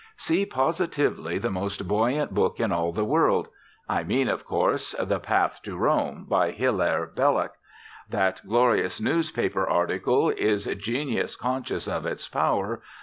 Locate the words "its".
12.07-12.27